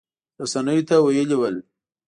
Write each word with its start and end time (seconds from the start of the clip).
رسنیو 0.41 0.87
ته 0.87 0.95
ویلي 0.99 1.37
ول 1.39 1.55